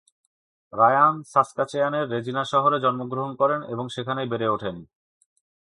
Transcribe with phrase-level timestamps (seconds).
[0.73, 4.75] Ryan সাসকাচেয়ানের Regina শহরে জন্মগ্রহণ করেন এবং সেখানেই বেড়ে ওঠেন।